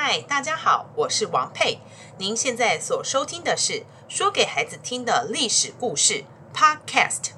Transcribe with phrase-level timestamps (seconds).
[0.00, 1.80] 嗨，大家好，我是王佩。
[2.18, 6.22] 您现在所收听的是说给孩子听的历史故事
[6.54, 7.32] Podcast。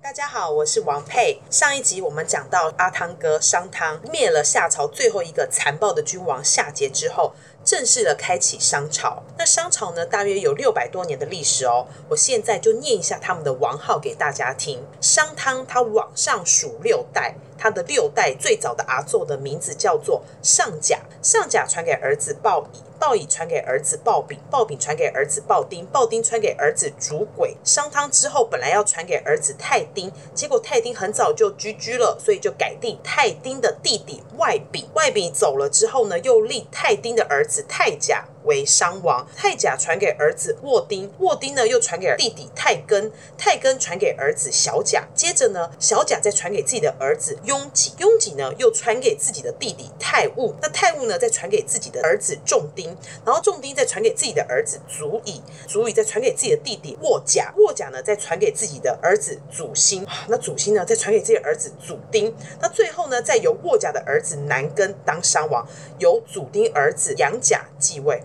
[0.00, 1.42] 大家好，我是王佩。
[1.50, 7.34] 上一集我们讲到阿汤哥商汤灭了夏朝最后一个残暴的君王夏桀之后。
[7.64, 9.22] 正式的开启商朝。
[9.38, 11.86] 那商朝呢，大约有六百多年的历史哦。
[12.08, 14.84] 我现在就念一下他们的王号给大家听。
[15.00, 22.82] 商汤他往上数六代，他的六代最早的阿祖的名字叫做上甲，上甲传给儿子鲍乙。
[22.96, 27.54] 鲍乙传给儿子鲍丙，鲍丙传给儿子鲍丁，鲍丁传给儿子主鬼。
[27.62, 34.88] 商汤之后本来要传给儿子太丁，结果太丁很早就居居了，所以就改定太丁的弟弟外丙。
[34.94, 38.26] 外丙走了之后呢，又立太丁的儿子是太假。
[38.44, 65.66] 为商王，太甲传给儿子沃丁，沃丁呢又传给弟弟太庚，太庚传给儿子小甲，接着呢小甲再传给自己的儿子雍己，雍己呢又传给自己的弟弟太戊，那太戊呢再传给自己的儿子仲丁，然后仲丁再传给自己的儿子祖乙，祖乙再传给自己的弟弟沃甲，沃甲呢再传给自己的儿子祖辛，那祖辛呢再传给自己的儿子祖丁，那最后呢再由沃甲的儿子南庚当商王，
[65.98, 68.20] 由祖丁儿子杨甲继位。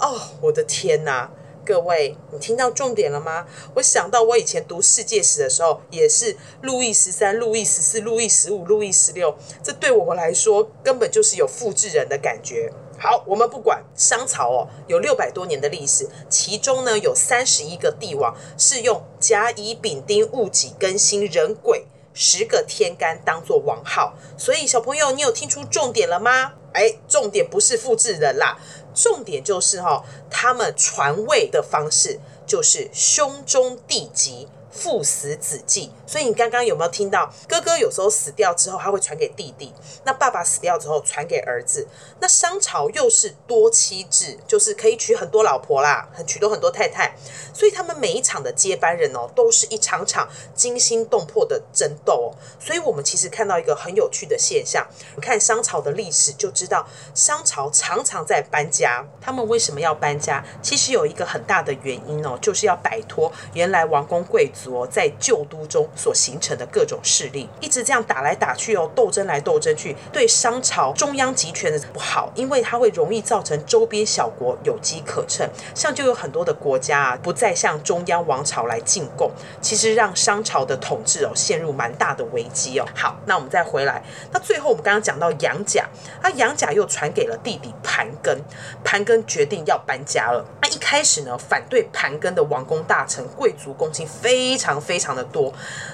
[0.00, 1.30] 哦，我的天哪！
[1.64, 3.46] 各位，你听到重点了吗？
[3.74, 12.72] 我想到我以前读世界史的时候，也是路易十三、路易十四、路易十五、路易十六，这对我来说根本就是有复制人的感觉。
[12.98, 26.54] 好，我们不管商朝哦，有六百多年的历史，其中呢有三十一个帝王是用甲乙丙丁戊己庚辛壬癸十个天干当做王号，所以小朋友，你有听出重点了吗？
[26.72, 28.56] 哎，重点不是复制人啦。
[28.94, 34.48] 重点就是哈，他们传位的方式就是兄终弟及。
[34.70, 39.72] 父死子继，所以你刚刚有没有听到哥哥有时候死掉之后，他会传给弟弟；
[40.04, 41.86] 那爸爸死掉之后，传给儿子。
[42.20, 47.14] 那商朝又是多妻制，就是可以娶很多老婆啦，很娶多很多太太。
[47.54, 52.36] 所以他们每一场的接班人哦，都是一场场惊心动魄的争斗哦。
[52.60, 54.86] 所以我们其实看到一个很有趣的现象，
[55.16, 59.04] 你看商朝的历史就知道，商朝常常在搬家。
[59.20, 60.44] 他们为什么要搬家？
[60.62, 64.57] 其实有一个很大的原因哦，就是要摆脱原来王公贵族。
[64.90, 79.30] 在旧都中所形成的各种势力，一直这样打来打去哦，斗争来斗争去，对商朝中央集权的不好，因为它会容易造成周边小国有机可乘，像就有很多的国家啊，不再向中央王朝来进贡，
[79.60, 82.86] 其实让商朝的统治哦陷入蛮大的危机哦。
[82.94, 84.02] 好，那我们再回来，
[84.32, 85.86] 那最后我们刚刚讲到杨甲，
[86.22, 88.36] 那杨甲又传给了弟弟盘庚，
[88.82, 90.44] 盘庚决定要搬家了。
[90.60, 94.47] 那一开始呢，反对盘庚的王公大臣、贵族公卿非。
[94.48, 95.52] 非常非常的多，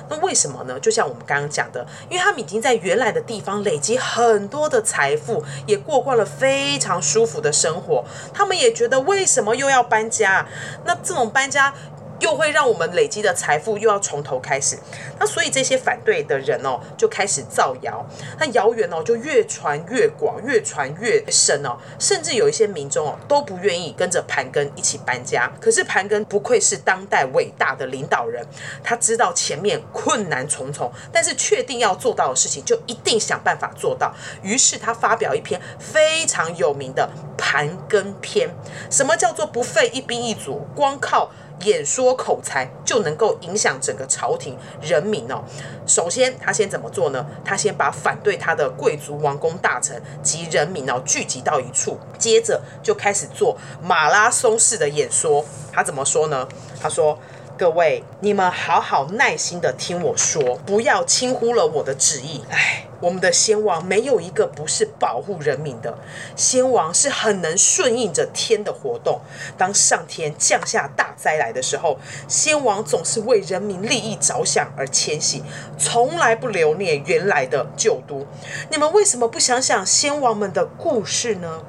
[0.08, 0.78] 那为什么呢？
[0.78, 10.46] 就像我们刚刚讲的，因为他们已经在原来的地方累积很多的财富，也过惯了非常舒服的生活，他们也觉得为什么又要搬家？
[10.84, 11.74] 那这种搬家。
[12.24, 14.78] 又会让我们累积的财富又要从头开始，
[15.20, 18.02] 那所以这些反对的人哦，就开始造谣，
[18.38, 25.52] 那谣言哦就越传越广，越传越深哦，甚至有一些民众哦都不愿意跟着盘庚一起搬家。
[25.60, 28.42] 可是盘庚不愧是当代伟大的领导人，
[28.82, 34.14] 他知道前面困难重重，但是确定要做到的事情就一定想办法做到。
[34.42, 38.48] 于是他发表一篇非常有名的《盘庚篇》。
[38.90, 41.30] 什么叫做不费一兵一卒，光靠
[41.62, 45.42] 演说口才就能够影响整个朝廷人民哦。
[45.86, 47.24] 首先，他先怎么做呢？
[47.44, 55.44] 他先把反对他的贵族、王公大臣及人民哦聚集到一处，接着就开始做马拉松式的演说。
[55.72, 56.48] 他怎么说呢？
[56.80, 57.18] 他说。
[57.56, 62.42] 各位，你们好好耐心的听我说，不要轻忽了我的旨意。
[62.50, 65.98] 哎，我们的先王没有一个不是保护人民的，
[66.34, 69.20] 先王是很能顺应着天的活动。
[69.58, 75.42] 当上天降下大灾来的时候，先王总是为人民利益着想而迁徙，
[75.76, 78.26] 从来不留念原来的旧都。
[78.70, 81.60] 你们为什么不想想先王们的故事呢？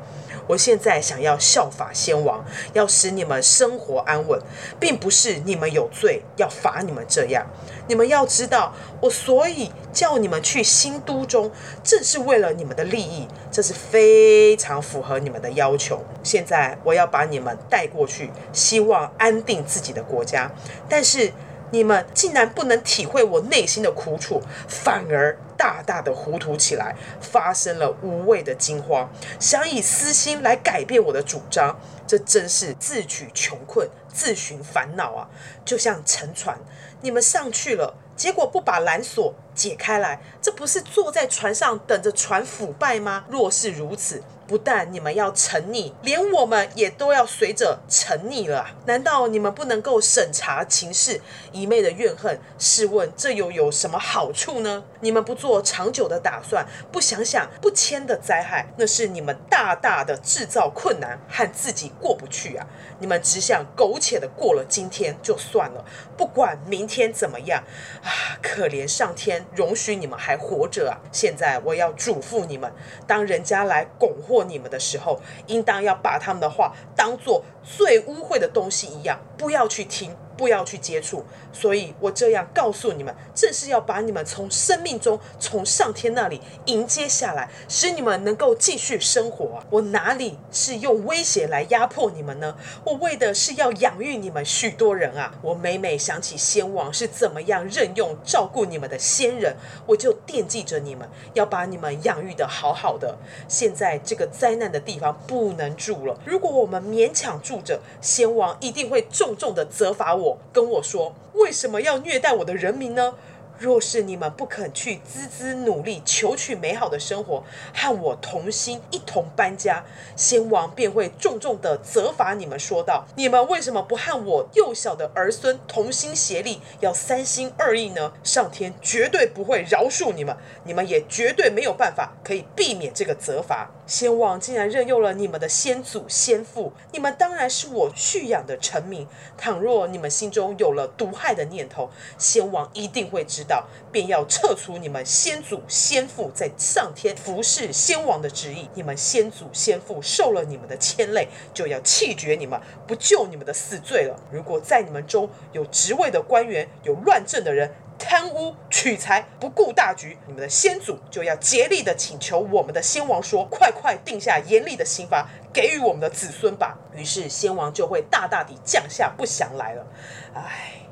[0.47, 2.43] 我现在想要效法先王，
[2.73, 4.39] 要使你们生活安稳，
[4.79, 7.45] 并不是你们有罪要罚你们这样。
[7.87, 11.51] 你们要知道，我所以叫你们去新都中，
[11.83, 16.03] 正是为了你们的利益，这是非常符合你们的要求。
[16.23, 20.51] 现在我要把你们带过去，希望安定自己的国家，
[20.89, 21.31] 但是
[21.71, 29.09] 你们竟然不能体会我内心的苦楚，反而大大的糊涂起来，发生了无谓的惊慌，
[29.39, 31.77] 想以私心来改变我的主张，
[32.07, 35.27] 这真是自取穷困，自寻烦恼啊！
[35.65, 36.57] 就像沉船，
[37.01, 43.25] 你们上去了，结果不把缆索解开来，这不是坐在船上等着船腐败吗？
[43.29, 48.75] 若是如此，不但你们要沉溺，连我们也都要随着沉溺了啊。
[48.85, 51.19] 难道你们不能够审查情势，
[51.51, 52.39] 一昧的怨恨？
[52.59, 54.83] 试问这又有什么好处呢？
[54.99, 62.67] 你们不做长久的打算，不想想不迁的灾害，那是你们大大的制造困难和自己过不去啊！
[62.99, 65.83] 你们只想苟且的过了今天就算了，
[66.15, 67.63] 不管明天怎么样
[68.03, 68.37] 啊！
[68.43, 71.01] 可怜上天容许你们还活着啊！
[71.11, 72.71] 现在我要嘱咐你们，
[73.07, 74.34] 当人家来拱祸。
[74.35, 80.13] 过你们的时候，应当要把他们的话当做最污秽的东西一样，不要去听。
[80.37, 81.23] 不要去接触，
[81.53, 89.63] 所以我这样告诉你们，正是要把你们从生命中，从上天那里迎接下来，使你们能够继续生活。
[89.69, 92.55] 我哪里是用威胁来压迫你们呢？
[92.83, 95.33] 我为的是要养育你们许多人啊！
[95.41, 99.55] 我每每想起先王是怎么样任用照顾你们的先人，
[99.85, 103.17] 我就惦记着你们，要把你们养育得好好的。
[103.47, 110.37] 现在这个灾难的地方不能住了，如果我们勉强住着，先王一定会重重的责罚我我。
[110.51, 113.13] 跟我说，为什么要虐待我的人民呢？
[113.59, 117.43] 若是你们不肯去孜孜努力求取美好的生活，
[117.73, 119.83] 和我同心一同搬家，
[120.15, 128.11] 先王便会重重的责罚你们，说道：你们为什么不和我幼小的儿孙同心协力，要三心二意呢？
[128.23, 130.35] 上天绝对不会饶恕你们，
[130.65, 133.71] 你们也绝对没有办法可以避免这个责罚。
[133.87, 139.07] 先王竟然任用了你们的先祖先父，你们当然是我蓄养的臣民。
[139.37, 148.69] 倘若你们心中有了毒害的念头，先王一定会知道，便要撤除你们先祖先父在上天服侍先王的旨意。
[148.73, 154.19] 你们先祖先父受了你们的牵累，就要弃绝你们，不救你们的死罪了。
[154.31, 166.77] 如果在你们中有职位的官员，有乱政的人，贪污取财，不顾大局，你们的先祖就要竭力的请求我们的先王说：快快定下严厉的刑罚，给予我们的子孙吧。
[166.95, 169.85] 于是先王就会大大地降下不祥来了。
[170.33, 170.84] 唉，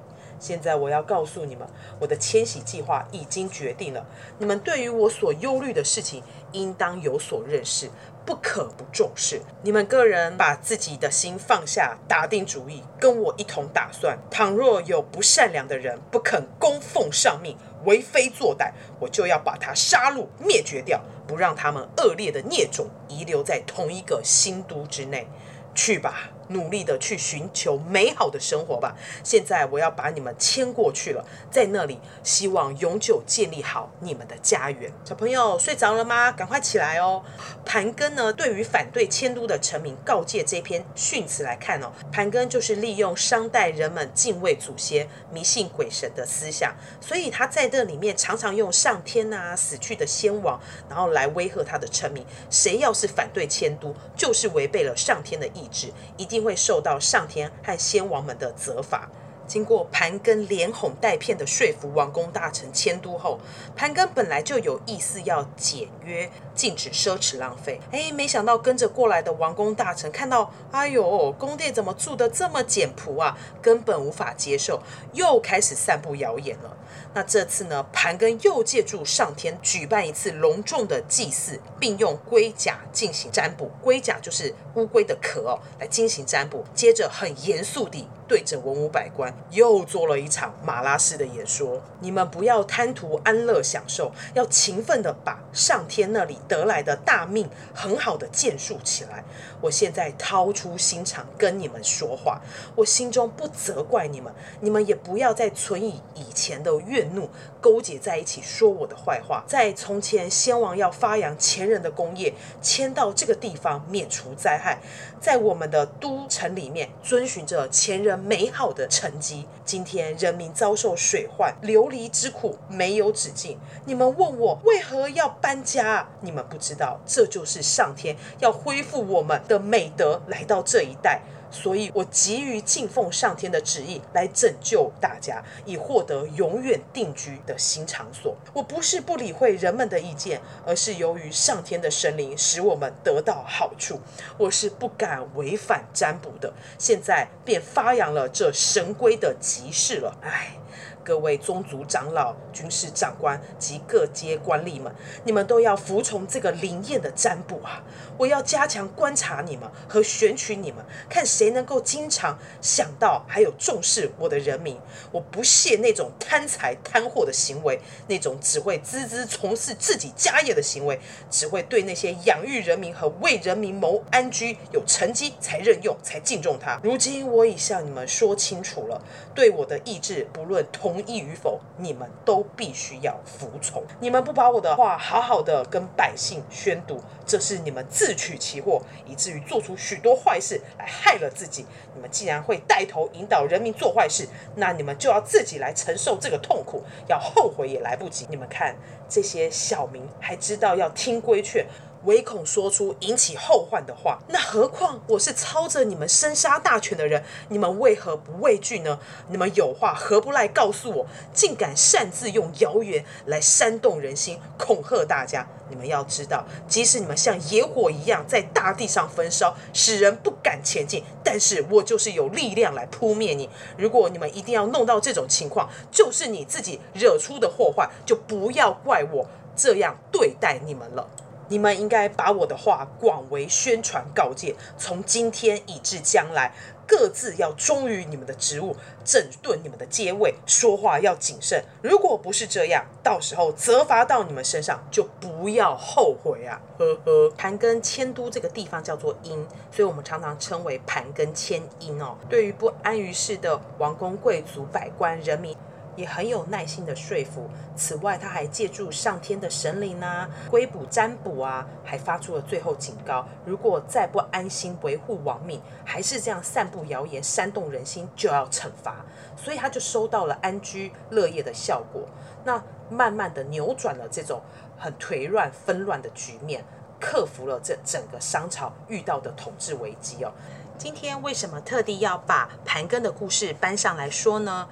[0.43, 1.65] 现在我要告诉你们，
[2.01, 4.05] 我的迁徙计划已经决定了。
[4.39, 7.89] 你们对于我所忧虑的事情，应当有所认识。
[8.25, 9.41] 不可不重视。
[9.63, 14.17] 你们个人把自己的心放下，打定主意，跟我一同打算。
[14.29, 25.27] 倘若有不善良的人不肯供奉上命，为非作歹，我就要把他杀戮灭绝掉，不让他们恶劣的孽种遗留在同一个新都之内。
[25.75, 26.29] 去吧。
[26.53, 28.95] 努力的去寻求美好的生活吧。
[29.23, 34.91] 现在我要把你们迁过去了，在那里希望永久建立好你们的家园。
[35.03, 36.31] 小朋友睡着了吗？
[36.31, 37.23] 赶快起来哦！
[37.65, 50.59] 盘庚呢，对于反对迁都的臣民告诫这篇训词来看哦，盘庚就是利用商代人们敬畏祖先、迷信鬼神的思想，所以他在这里面常常用上天啊、死去的先王，
[50.89, 52.25] 然后来威吓他的臣民。
[52.50, 59.09] 谁要是反对迁都，就是违背了上天的意志，一定会受到上天和先王们的责罚。
[59.53, 63.39] 经过盘庚连哄带骗的说服王公大臣迁都后，
[63.75, 67.79] 盘庚本来就有意思要简约，禁止奢侈浪费。
[67.91, 74.81] 哎，没想到跟着过来的王公大臣看到，哎呦，宫殿怎么住得这么简朴啊，根本无法接受，
[75.13, 76.75] 又开始散布谣言了。
[77.13, 83.69] 那这次呢，盘庚又借助上天举办一次隆重的祭祀，并用龟甲进行占卜。
[83.83, 86.65] 龟甲就是乌龟的壳哦，来进行占卜。
[86.74, 99.23] 接着很严肃地对着文武百官又做了一场马拉式的演说：你们不要贪图安乐享受，要勤奋的把上天那里得来的大命很好的建树起来。
[99.61, 102.41] 我现在掏出心肠跟你们说话，
[102.75, 107.29] 我心中不责怪你们，你们也不要再存以以前的怨怒，
[107.61, 109.43] 勾结在一起说我的坏话。
[109.45, 114.81] 在从前，先王要发扬前人的功业，迁到这个地方免除灾害，
[115.21, 119.46] 在我们的都城里面遵循着前人美好的成绩。
[119.65, 123.60] 今天人民遭受水患，流离之苦没有止境。
[123.86, 126.08] 你们问我为何要搬家？
[126.22, 131.22] 你们不知道，这就是上天要恢复我们的美德来到这一代，
[131.53, 138.36] 所以我急于敬奉上天的旨意来拯救大家，以获得永远定居的新场所。
[138.51, 144.01] 我不是不理会人们的意见，而是由于上天的神灵使我们得到好处，
[144.38, 146.51] 我是不敢违反占卜的。
[146.79, 150.17] 现在便发扬了这神规的吉事了。
[150.24, 150.57] 唉。
[151.03, 157.83] 各位宗族长老、军事长官及各阶官吏们，你们都要服从这个灵验的占卜啊！
[158.17, 164.77] 我要加强观察你们和选取你们，看谁能够经常想到还有重视我的人民。
[165.11, 170.99] 我不屑那种贪财贪货的行为，那种只会孜孜从事自己家业的行为，
[171.29, 176.79] 只会对那些养育人民和为人民谋安居有成绩才任用才敬重他。
[176.83, 179.01] 如今我已向你们说清楚了，
[179.33, 181.03] 对我的意志，不论同。
[181.06, 183.84] 意与否，你们都必须要服从。
[184.00, 191.65] 你们不把我的话好好的跟百姓宣读，这是你们自取其祸，以至于做出许多坏事来害了自己。
[191.94, 198.25] 你们既然会带头引导人民做坏事，那你们就要自己来承受这个痛苦，要后悔也来不及。
[198.30, 198.75] 你们看，
[199.10, 201.65] 这些小民还知道要听规劝。
[202.05, 209.00] 唯恐说出引起后患的话，那何况我是操着你们生杀大权的人，你们为何不畏惧呢？
[209.29, 211.05] 你们有话何不来告诉我？
[211.33, 215.48] 竟敢擅自用谣言来煽动人心，恐吓大家。
[215.69, 223.50] 你们要知道，即使你们像野火一样在大地上焚烧，使人不敢前进，但是我就是有力量来扑灭你。
[223.75, 231.07] 如果你们一定要弄到这种情况，就是你自己惹出的祸患，就不要怪我这样对待你们了。
[231.53, 236.51] 你们应该把我的话广为宣传告诫，从今天以至将来，
[236.88, 241.63] 各自要忠于你们的职务，整顿你们的阶位，说话要谨慎。
[241.83, 246.60] 如果不是这样，到时候责罚到你们身上，就不要后悔啊！
[246.79, 247.29] 呵呵。
[247.38, 252.17] 盘庚迁都这个地方叫做阴，所以我们常常称为盘庚迁阴哦。
[252.27, 255.55] 对于不安于世的王公贵族、百官、人民。
[255.95, 257.50] 也很有耐心的说服。
[257.75, 269.05] 此外，他还借助上天的神灵啊，归卜占卜啊，还发出了最后警告：如果再不安心维护王命，还是这样散布谣言、煽动人心，就要惩罚。
[269.35, 272.03] 所以他就收到了安居乐业的效果。
[272.43, 274.41] 那慢慢的扭转了这种
[274.77, 276.63] 很颓乱纷乱的局面，
[277.00, 280.31] 克服了这整个商朝遇到的统治危机哦。
[280.77, 284.67] 今天为什么特地要把盘庚的故事搬上来说呢？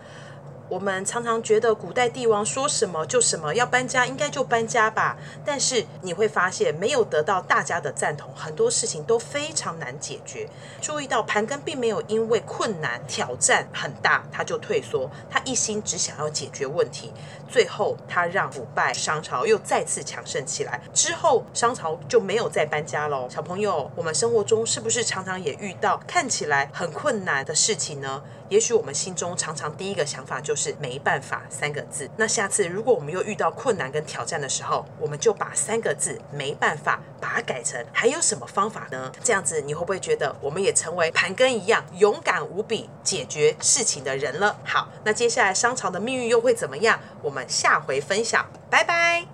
[0.71, 5.17] 我们常常觉得古代帝王说什么就什么，要搬家应该就搬家吧。
[5.43, 10.47] 但是你会发现，没有得到大家的赞同，很多事情都非常难解决。
[10.79, 17.11] 注意到盘庚并没有因为困难挑战很大他就退缩，他一心只想要解决问题。
[17.49, 20.81] 最后他让腐败商朝又再次强盛起来。
[20.93, 23.27] 之后商朝就没有再搬家喽。
[23.29, 28.23] 小朋友，我们生活中是不是常常也遇到看起来很困难的事情呢？
[28.51, 32.09] 也许我们心中常常第一个想法就是没办法三个字。
[32.17, 39.09] 那下次如果我们又遇到困难跟挑战的时候，我们就把三个字没办法把它改成还有什么方法呢？
[39.23, 44.59] 这样子你会不会觉得我们也成为盘根一样勇敢无比解决事情的人了？
[44.65, 46.99] 好，那接下来商朝的命运又会怎么样？
[47.23, 49.30] 我们下回分享，拜拜。